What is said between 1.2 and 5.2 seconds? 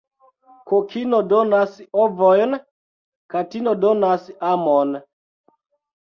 donas ovojn, katino donas amon.